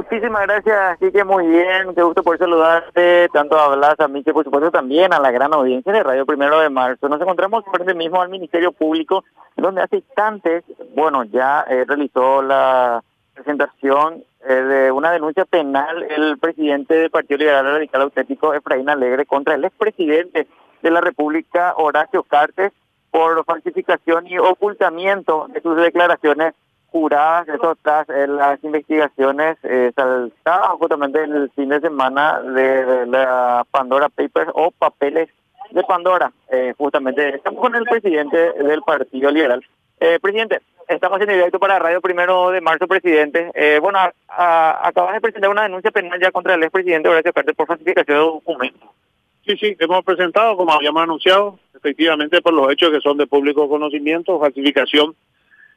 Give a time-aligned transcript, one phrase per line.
[0.00, 4.44] Muchísimas gracias, Quique, muy bien, qué gusto por saludarte, tanto a Blas, a que por
[4.44, 7.06] supuesto también a la gran audiencia de Radio Primero de Marzo.
[7.10, 9.24] Nos encontramos frente mismo al Ministerio Público,
[9.58, 10.64] donde hace instantes,
[10.96, 17.36] bueno, ya eh, realizó la presentación eh, de una denuncia penal el presidente del Partido
[17.36, 20.48] Liberal Radical Auténtico, Efraín Alegre, contra el expresidente
[20.80, 22.72] de la República, Horacio Cartes,
[23.10, 26.54] por falsificación y ocultamiento de sus declaraciones
[26.90, 33.64] juradas, eso tras eh, las investigaciones eh, saltadas justamente el fin de semana de, la
[33.70, 35.28] Pandora Papers o papeles
[35.70, 36.32] de Pandora.
[36.50, 39.64] Eh, justamente estamos con el presidente del Partido Liberal.
[40.00, 43.50] Eh, presidente, estamos en directo para Radio Primero de Marzo, presidente.
[43.54, 43.98] Eh, bueno,
[44.28, 48.24] acabas de presentar una denuncia penal ya contra el expresidente Horacio Cartes por falsificación de
[48.24, 48.88] documentos.
[49.46, 53.68] Sí, sí, hemos presentado, como habíamos anunciado, efectivamente por los hechos que son de público
[53.68, 55.14] conocimiento, falsificación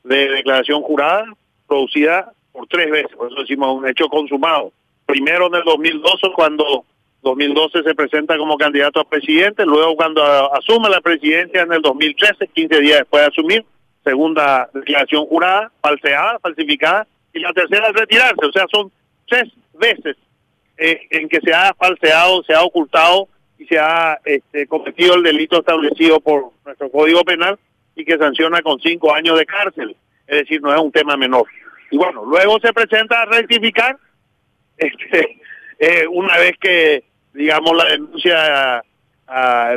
[0.04, 1.26] de declaración jurada
[1.68, 4.72] producida por tres veces, por eso decimos un hecho consumado.
[5.06, 6.86] Primero en el 2012 cuando
[7.24, 12.48] 2012 se presenta como candidato a presidente, luego cuando asume la presidencia en el 2013,
[12.48, 13.66] 15 días después de asumir,
[14.04, 18.92] segunda declaración jurada, falseada, falsificada, y la tercera es retirarse, o sea, son
[19.28, 20.18] tres veces
[20.78, 23.28] eh, en que se ha falseado, se ha ocultado
[23.58, 27.58] y se ha este, cometido el delito establecido por nuestro Código Penal
[27.96, 29.96] y que sanciona con cinco años de cárcel.
[30.28, 31.46] Es decir, no es un tema menor.
[31.92, 33.98] Y bueno, luego se presenta a rectificar,
[34.78, 35.40] este,
[35.80, 38.84] eh, una vez que, digamos, la denuncia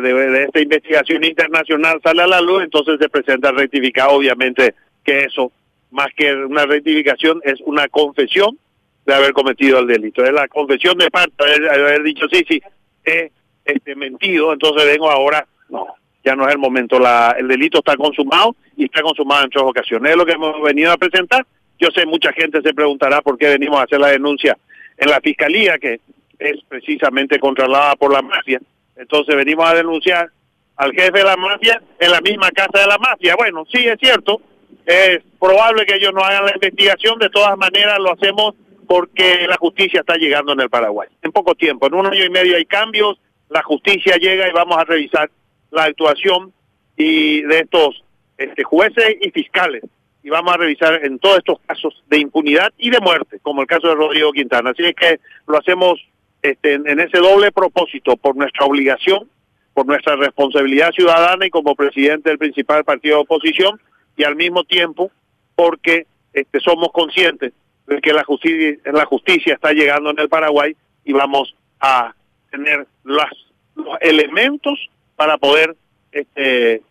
[0.01, 5.53] de, esta investigación internacional sale a la luz, entonces se presenta rectificar, obviamente que eso,
[5.91, 8.59] más que una rectificación, es una confesión
[9.07, 10.25] de haber cometido el delito.
[10.25, 12.61] Es la confesión de parte, de haber, dicho, sí, sí,
[13.05, 13.31] he
[13.65, 15.87] este, mentido, entonces vengo ahora, no,
[16.27, 19.63] ya no es el momento, la, el delito está consumado y está consumado en tres
[19.63, 20.11] ocasiones.
[20.11, 21.47] Es lo que hemos venido a presentar.
[21.79, 24.59] Yo sé, mucha gente se preguntará por qué venimos a hacer la denuncia
[24.99, 26.01] en la fiscalía, que
[26.41, 28.61] es precisamente controlada por la mafia.
[28.97, 30.29] Entonces venimos a denunciar
[30.77, 33.37] al jefe de la mafia en la misma casa de la mafia.
[33.37, 34.41] Bueno, sí, es cierto,
[34.85, 38.55] es probable que ellos no hagan la investigación, de todas maneras lo hacemos
[38.89, 41.09] porque la justicia está llegando en el Paraguay.
[41.23, 43.17] En poco tiempo, en un año y medio hay cambios,
[43.49, 45.31] la justicia llega y vamos a revisar
[45.71, 46.53] la actuación
[46.97, 48.03] y de estos
[48.39, 49.83] este, jueces y fiscales.
[50.23, 53.69] Y vamos a revisar en todos estos casos de impunidad y de muerte, como el
[53.69, 54.71] caso de Rodrigo Quintana.
[54.71, 56.01] Así es que lo hacemos
[56.43, 59.29] este, en ese doble propósito, por nuestra obligación,
[59.73, 63.81] por nuestra responsabilidad ciudadana y como presidente del principal partido de oposición,
[64.17, 65.11] y al mismo tiempo
[65.55, 67.53] porque este, somos conscientes
[67.87, 72.15] de que la justicia, la justicia está llegando en el Paraguay y vamos a
[72.51, 73.31] tener las,
[73.75, 75.75] los elementos para poder
[76.13, 76.83] este,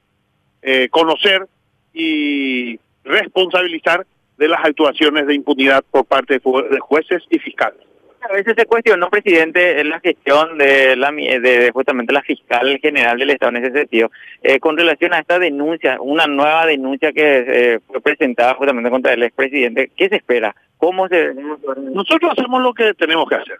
[0.62, 1.48] eh, conocer
[1.94, 4.06] y responsabilizar
[4.38, 7.80] de las actuaciones de impunidad por parte de jueces y fiscales.
[8.28, 13.20] A veces se cuestionó, presidente, en la gestión de, la, de justamente la fiscal general
[13.20, 14.10] del Estado en ese sentido,
[14.42, 19.14] eh, con relación a esta denuncia, una nueva denuncia que eh, fue presentada justamente contra
[19.14, 19.92] el expresidente.
[19.96, 20.56] ¿Qué se espera?
[20.78, 21.36] ¿Cómo se...?
[21.36, 23.58] Nosotros hacemos lo que tenemos que hacer,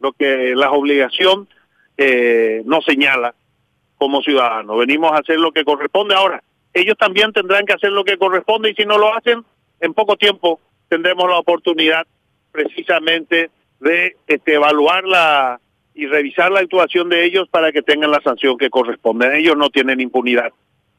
[0.00, 1.46] lo que la obligación
[1.96, 3.34] eh, nos señala
[4.00, 4.78] como ciudadanos.
[4.78, 6.14] Venimos a hacer lo que corresponde.
[6.14, 9.44] Ahora, ellos también tendrán que hacer lo que corresponde y si no lo hacen,
[9.78, 12.06] en poco tiempo tendremos la oportunidad
[12.50, 15.04] precisamente de este, evaluar
[15.94, 19.38] y revisar la actuación de ellos para que tengan la sanción que corresponde.
[19.38, 20.50] Ellos no tienen impunidad.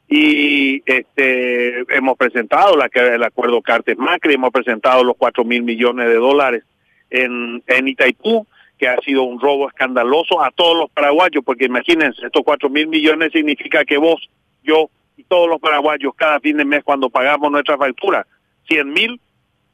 [0.07, 6.07] Y este, hemos presentado la, el acuerdo Cartes Macri, hemos presentado los cuatro mil millones
[6.07, 6.63] de dólares
[7.09, 8.45] en, en Itaipú,
[8.81, 12.87] que ha sido un robo escandaloso a todos los paraguayos, porque imagínense, estos cuatro mil
[12.87, 14.27] millones significa que vos,
[14.63, 18.25] yo y todos los paraguayos cada fin de mes cuando pagamos nuestra factura,
[18.67, 19.21] cien mil,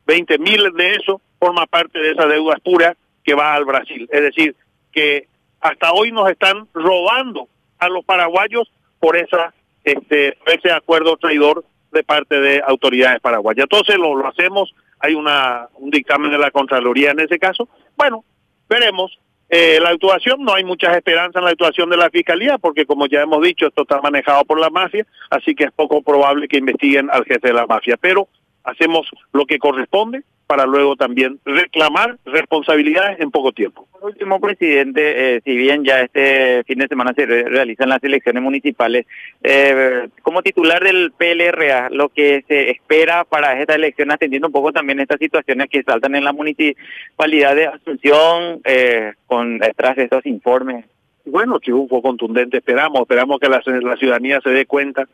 [0.06, 4.10] veinte mil de eso forma parte de esa deuda pura que va al Brasil.
[4.12, 4.58] Es decir,
[4.92, 5.30] que
[5.62, 7.48] hasta hoy nos están robando
[7.80, 8.70] a los paraguayos
[9.00, 9.54] por esa
[9.86, 11.64] este ese acuerdo traidor
[11.94, 13.64] de parte de autoridades paraguayas.
[13.72, 17.70] Entonces lo, lo hacemos, hay una un dictamen de la Contraloría en ese caso.
[17.96, 18.26] Bueno,
[18.70, 19.18] veremos.
[19.50, 23.08] Eh, la actuación, no hay muchas esperanzas en la actuación de la Fiscalía, porque como
[23.08, 26.58] ya hemos dicho, esto está manejado por la mafia, así que es poco probable que
[26.58, 27.96] investiguen al jefe de la mafia.
[27.96, 28.28] Pero
[28.64, 33.86] hacemos lo que corresponde para luego también reclamar responsabilidades en poco tiempo.
[33.92, 38.42] Por último, presidente, eh, si bien ya este fin de semana se realizan las elecciones
[38.42, 39.06] municipales,
[39.44, 44.72] eh, como titular del PLRA, lo que se espera para esta elección, atendiendo un poco
[44.72, 50.26] también estas situaciones que saltan en la municipalidad de Asunción, eh, con detrás de estos
[50.26, 50.86] informes.
[51.26, 53.62] Bueno, triunfo contundente, esperamos, esperamos que la
[53.98, 55.08] ciudadanía se dé cuenta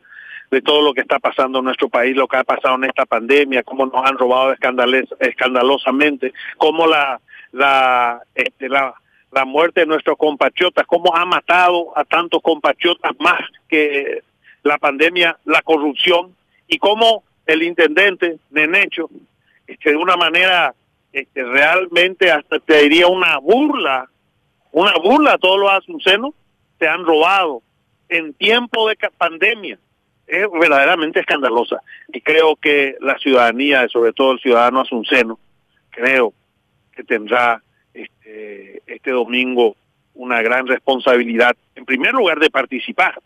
[0.50, 3.06] de todo lo que está pasando en nuestro país, lo que ha pasado en esta
[3.06, 4.54] pandemia, cómo nos han robado
[5.20, 7.20] escandalosamente, cómo la,
[7.52, 8.94] la, este, la,
[9.32, 14.22] la muerte de nuestros compatriotas, cómo ha matado a tantos compatriotas más que
[14.62, 16.34] la pandemia, la corrupción,
[16.68, 19.10] y cómo el intendente Nenecho,
[19.66, 20.74] este, de una manera
[21.12, 24.08] este, realmente hasta te diría una burla,
[24.72, 26.34] una burla a todos los asuncenos,
[26.78, 27.62] se han robado
[28.08, 29.78] en tiempo de pandemia.
[30.26, 31.80] Es verdaderamente escandalosa.
[32.12, 35.38] Y creo que la ciudadanía, sobre todo el ciudadano asunceno,
[35.90, 36.32] creo
[36.92, 37.62] que tendrá
[37.92, 39.76] este, este domingo
[40.14, 43.20] una gran responsabilidad, en primer lugar de participar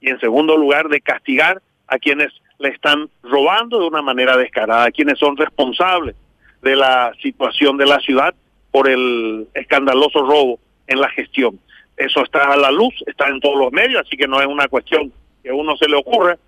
[0.00, 4.84] y en segundo lugar de castigar a quienes le están robando de una manera descarada,
[4.84, 6.16] a quienes son responsables
[6.62, 8.34] de la situación de la ciudad
[8.70, 11.58] por el escandaloso robo en la gestión.
[11.96, 14.68] Eso está a la luz, está en todos los medios, así que no es una
[14.68, 16.38] cuestión que a uno se le ocurra,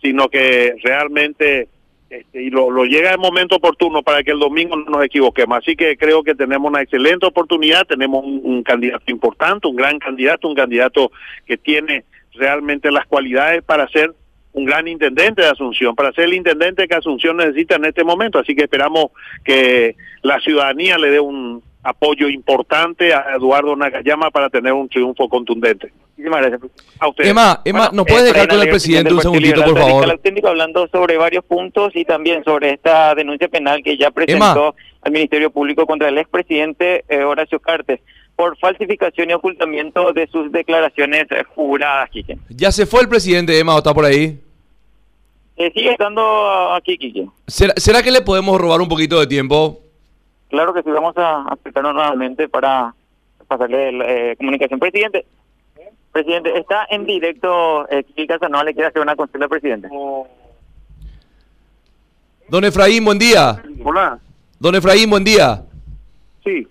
[0.00, 1.68] sino que realmente
[2.12, 5.56] este, y lo, llega el momento oportuno para que el domingo no nos equivoquemos.
[5.56, 10.46] Así que creo que tenemos una excelente oportunidad, tenemos un, candidato importante, un gran candidato,
[10.46, 11.10] un candidato
[11.46, 12.04] que tiene
[12.34, 14.12] realmente las cualidades para ser
[14.52, 18.38] un gran intendente de Asunción, para ser el intendente que Asunción necesita en este momento.
[18.38, 19.06] Así que esperamos
[19.42, 25.30] que la ciudadanía le dé un apoyo importante a Eduardo Nakayama para tener un triunfo
[25.30, 25.90] contundente.
[26.22, 26.70] Muchísimas gracias.
[27.00, 27.24] A usted.
[27.26, 30.18] Emma, Emma ¿nos puede dejar con el presidente un segundito, por favor?
[30.22, 35.12] técnico hablando sobre varios puntos y también sobre esta denuncia penal que ya presentó al
[35.12, 38.00] Ministerio Público contra el expresidente eh, Horacio Cartes
[38.36, 42.38] por falsificación y ocultamiento de sus declaraciones eh, juradas, Quique.
[42.48, 44.38] ¿Ya se fue el presidente, Emma, o está por ahí?
[45.56, 47.26] Eh, sigue estando aquí, Quique.
[47.48, 49.80] ¿Será, ¿Será que le podemos robar un poquito de tiempo?
[50.50, 52.94] Claro que sí, vamos a acercarnos nuevamente para
[53.48, 54.78] pasarle la eh, comunicación.
[54.78, 55.26] Presidente,
[56.12, 59.88] presidente, está en directo eh, Kiki Casanova, le quiere hacer una consulta al presidente.
[62.48, 63.62] Don Efraín, buen día.
[63.82, 64.18] Hola.
[64.58, 65.64] Don Efraín, buen día.
[66.44, 66.68] Sí,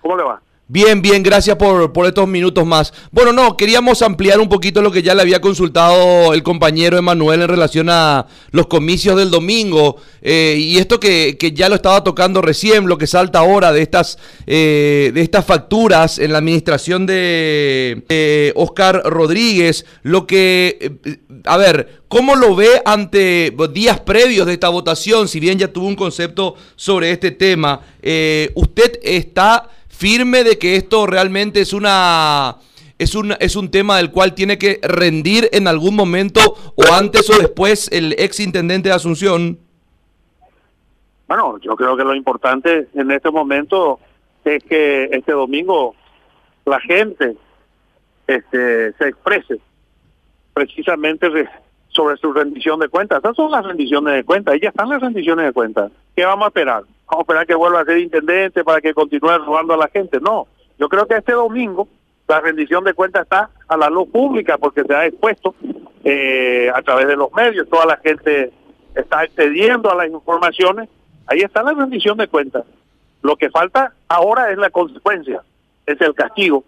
[0.00, 0.40] ¿cómo le va?
[0.70, 2.92] Bien, bien, gracias por, por, estos minutos más.
[3.10, 7.40] Bueno, no, queríamos ampliar un poquito lo que ya le había consultado el compañero Emanuel
[7.40, 12.04] en relación a los comicios del domingo eh, y esto que, que, ya lo estaba
[12.04, 17.06] tocando recién, lo que salta ahora de estas, eh, de estas facturas en la administración
[17.06, 21.16] de Oscar Rodríguez, lo que, eh,
[21.46, 25.28] a ver, ¿cómo lo ve ante días previos de esta votación?
[25.28, 27.80] Si bien ya tuvo un concepto sobre este tema,
[28.54, 32.58] ¿usted está firme de que esto realmente es una
[32.98, 36.40] es un, es un tema del cual tiene que rendir en algún momento
[36.76, 39.58] o antes o después el ex intendente de Asunción?
[41.26, 43.98] Bueno, yo creo que lo importante en este momento
[44.44, 45.96] es que este domingo
[46.64, 47.36] la gente
[48.28, 49.58] este, se exprese
[50.54, 51.28] precisamente
[51.88, 53.18] sobre su rendición de cuentas.
[53.18, 55.90] Esas son las rendiciones de cuentas, y ya están las rendiciones de cuentas.
[56.14, 56.84] ¿Qué vamos a esperar?
[57.08, 60.20] Vamos esperar que vuelva a ser intendente para que continúe robando a la gente.
[60.20, 60.46] No,
[60.78, 61.88] yo creo que este domingo
[62.28, 65.54] la rendición de cuentas está a la luz pública porque se ha expuesto
[66.04, 68.52] eh, a través de los medios, toda la gente
[68.94, 70.90] está accediendo a las informaciones,
[71.26, 72.64] ahí está la rendición de cuentas.
[73.22, 75.42] Lo que falta ahora es la consecuencia,
[75.86, 76.64] es el castigo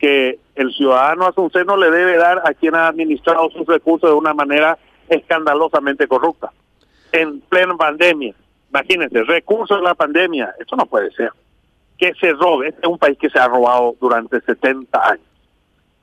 [0.00, 4.34] que el ciudadano asunceno le debe dar a quien ha administrado sus recursos de una
[4.34, 4.76] manera
[5.08, 6.50] escandalosamente corrupta,
[7.12, 8.34] en plena pandemia
[8.74, 11.30] Imagínense, recursos de la pandemia, eso no puede ser.
[11.96, 15.26] Que se robe, este es un país que se ha robado durante 70 años.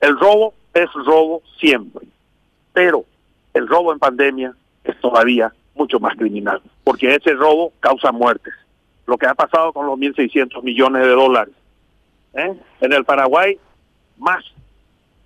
[0.00, 2.06] El robo es robo siempre,
[2.72, 3.04] pero
[3.52, 8.54] el robo en pandemia es todavía mucho más criminal, porque ese robo causa muertes.
[9.06, 11.54] Lo que ha pasado con los 1.600 millones de dólares.
[12.32, 12.54] ¿eh?
[12.80, 13.58] En el Paraguay,
[14.16, 14.42] más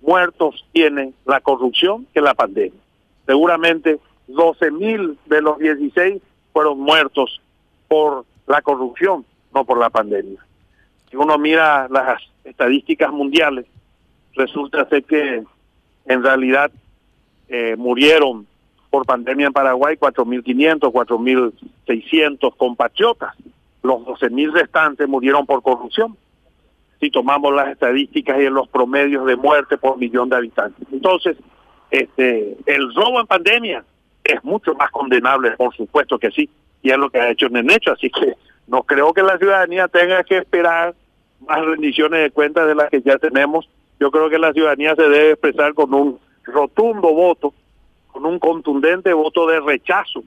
[0.01, 2.81] muertos tiene la corrupción que la pandemia.
[3.25, 6.21] Seguramente 12.000 de los 16
[6.57, 7.39] fueron muertos
[7.87, 9.23] por la corrupción,
[9.53, 10.43] no por la pandemia.
[11.07, 13.67] Si uno mira las estadísticas mundiales,
[14.33, 15.43] resulta ser que
[16.05, 16.71] en realidad
[17.47, 18.47] eh, murieron
[18.89, 20.91] por pandemia en Paraguay 4.500,
[21.85, 23.35] 4.600 compatriotas.
[23.83, 26.17] Los 12.000 restantes murieron por corrupción.
[26.99, 30.87] Si tomamos las estadísticas y los promedios de muerte por millón de habitantes.
[30.91, 31.37] Entonces,
[31.91, 33.85] este, el robo en pandemia
[34.27, 36.49] es mucho más condenable, por supuesto que sí,
[36.81, 38.33] y es lo que ha hecho Nenecho, así que
[38.67, 40.93] no creo que la ciudadanía tenga que esperar
[41.47, 43.69] más rendiciones de cuentas de las que ya tenemos.
[43.99, 47.53] Yo creo que la ciudadanía se debe expresar con un rotundo voto,
[48.11, 50.23] con un contundente voto de rechazo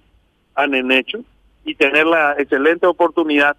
[0.55, 1.21] a Nenecho
[1.65, 3.57] y tener la excelente oportunidad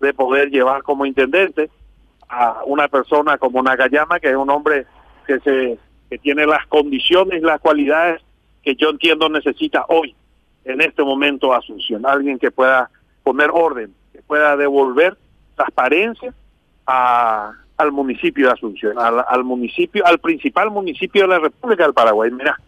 [0.00, 1.70] de poder llevar como intendente
[2.28, 4.86] a una persona como Nagayama, que es un hombre
[5.26, 5.78] que se
[6.10, 8.22] que tiene las condiciones, las cualidades
[8.64, 10.14] que yo entiendo necesita hoy,
[10.64, 12.06] en este momento, Asunción.
[12.06, 12.90] Alguien que pueda
[13.22, 15.16] poner orden, que pueda devolver
[15.54, 16.32] transparencia
[16.86, 21.92] a, al municipio de Asunción, al, al, municipio, al principal municipio de la República del
[21.92, 22.30] Paraguay.
[22.30, 22.58] Mira,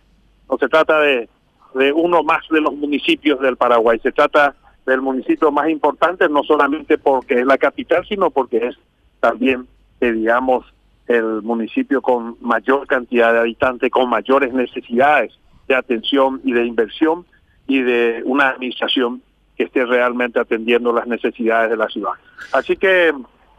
[0.51, 1.29] no se trata de,
[1.75, 6.43] de uno más de los municipios del Paraguay, se trata del municipio más importante, no
[6.45, 8.77] solamente porque es la capital, sino porque es
[9.21, 9.67] también,
[10.01, 10.65] eh, digamos,
[11.09, 15.33] el municipio con mayor cantidad de habitantes, con mayores necesidades
[15.69, 17.25] de atención y de inversión
[17.67, 19.23] y de una administración
[19.57, 22.13] que esté realmente atendiendo las necesidades de la ciudad.
[22.53, 23.13] Así que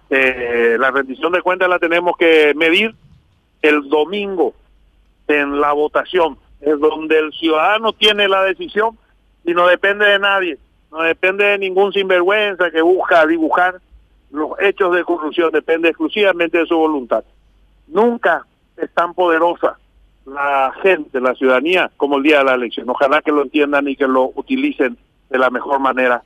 [0.09, 2.95] eh, la rendición de cuentas la tenemos que medir
[3.61, 4.53] el domingo
[5.27, 8.97] en la votación, es donde el ciudadano tiene la decisión
[9.43, 10.57] y no depende de nadie,
[10.91, 13.81] no depende de ningún sinvergüenza que busca dibujar
[14.31, 17.23] los hechos de corrupción, depende exclusivamente de su voluntad.
[17.87, 18.45] Nunca
[18.77, 19.77] es tan poderosa
[20.27, 22.89] la gente, la ciudadanía, como el día de la elección.
[22.89, 24.97] Ojalá que lo entiendan y que lo utilicen
[25.29, 26.21] de la mejor manera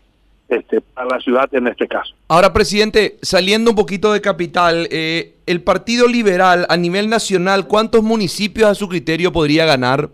[0.49, 2.13] este, para la ciudad en este caso.
[2.27, 8.01] Ahora, presidente, saliendo un poquito de capital, eh, el Partido Liberal a nivel nacional, ¿cuántos
[8.01, 10.09] municipios a su criterio podría ganar?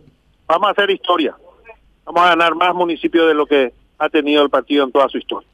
[0.48, 1.36] Vamos a hacer historia.
[2.06, 5.18] Vamos a ganar más municipios de lo que ha tenido el partido en toda su
[5.18, 5.48] historia.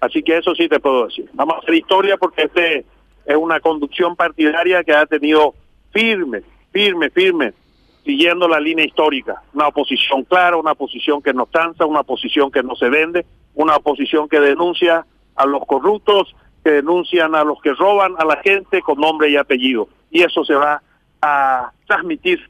[0.00, 1.28] Así que eso sí te puedo decir.
[1.32, 2.84] Vamos a hacer historia porque este
[3.24, 5.54] es una conducción partidaria que ha tenido
[5.92, 6.42] firme,
[6.72, 7.52] firme, firme
[8.08, 9.42] siguiendo la línea histórica.
[9.52, 13.76] Una oposición clara, una oposición que no cansa, una oposición que no se vende, una
[13.76, 15.04] oposición que denuncia
[15.36, 16.34] a los corruptos,
[16.64, 19.90] que denuncian a los que roban a la gente con nombre y apellido.
[20.10, 20.80] Y eso se va
[21.20, 22.40] a transmitir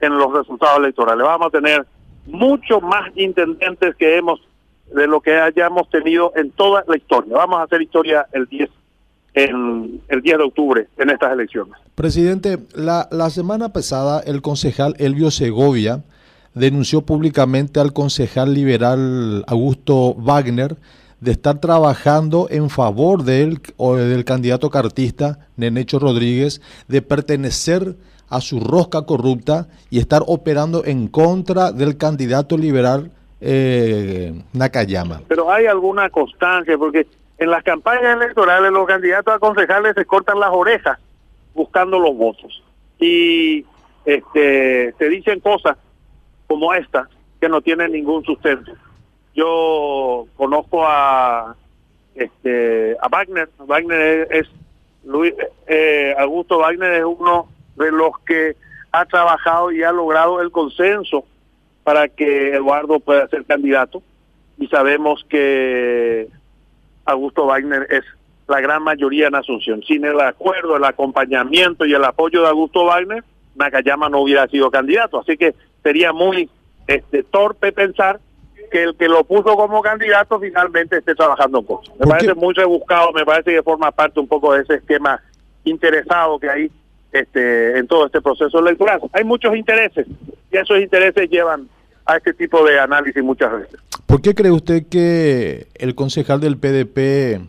[0.00, 1.26] en los resultados electorales.
[1.26, 1.86] Vamos a tener
[2.24, 4.40] mucho más intendentes que hemos
[4.94, 7.36] de lo que hayamos tenido en toda la historia.
[7.36, 8.70] Vamos a hacer historia el 10
[9.34, 11.85] el, el 10 de octubre en estas elecciones.
[11.96, 16.02] Presidente, la, la semana pasada el concejal Elvio Segovia
[16.52, 20.76] denunció públicamente al concejal liberal Augusto Wagner
[21.20, 27.96] de estar trabajando en favor del, o del candidato cartista Nenecho Rodríguez, de pertenecer
[28.28, 33.10] a su rosca corrupta y estar operando en contra del candidato liberal
[33.40, 35.22] eh, Nakayama.
[35.28, 37.06] Pero hay alguna constancia, porque
[37.38, 40.98] en las campañas electorales los candidatos a concejales se cortan las orejas
[41.56, 42.62] buscando los votos.
[43.00, 43.64] Y
[44.04, 45.76] este se dicen cosas
[46.46, 47.08] como esta
[47.40, 48.72] que no tienen ningún sustento.
[49.34, 51.56] Yo conozco a
[52.14, 54.46] este a Wagner, Wagner es,
[55.04, 55.34] Luis
[55.66, 58.56] eh, Augusto Wagner es uno de los que
[58.92, 61.24] ha trabajado y ha logrado el consenso
[61.84, 64.02] para que Eduardo pueda ser candidato.
[64.58, 66.28] Y sabemos que
[67.04, 68.04] Augusto Wagner es
[68.48, 69.82] la gran mayoría en Asunción.
[69.82, 73.24] Sin el acuerdo, el acompañamiento y el apoyo de Augusto Wagner,
[73.56, 75.20] Nakayama no hubiera sido candidato.
[75.20, 76.48] Así que sería muy
[76.86, 78.20] este, torpe pensar
[78.70, 81.94] que el que lo puso como candidato finalmente esté trabajando con cosas.
[81.98, 85.20] Me parece muy rebuscado, me parece que forma parte un poco de ese esquema
[85.64, 86.70] interesado que hay
[87.12, 89.00] este, en todo este proceso electoral.
[89.12, 90.06] Hay muchos intereses
[90.52, 91.68] y esos intereses llevan
[92.04, 93.80] a este tipo de análisis muchas veces.
[94.06, 97.40] ¿Por qué cree usted que el concejal del PDP,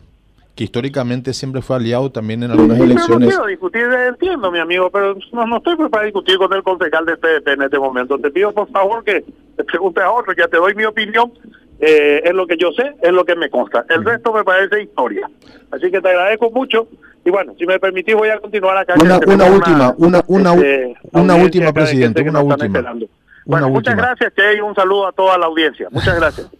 [0.58, 3.20] que históricamente siempre fue aliado también en algunas elecciones...
[3.20, 7.06] No quiero discutir, entiendo mi amigo, pero no, no estoy para discutir con el concejal
[7.06, 8.18] del PDP en este momento.
[8.18, 9.24] Te pido por favor que
[9.56, 11.30] te preguntes a otro, ya te doy mi opinión,
[11.78, 13.84] eh, es lo que yo sé, es lo que me consta.
[13.88, 15.30] El resto me parece historia.
[15.70, 16.88] Así que te agradezco mucho
[17.24, 18.94] y bueno, si me permitís voy a continuar acá.
[19.00, 22.96] Una, una última, una, una, este, una última, presidente, una última.
[23.44, 25.86] Bueno, muchas gracias, Che, y un saludo a toda la audiencia.
[25.92, 26.50] Muchas gracias.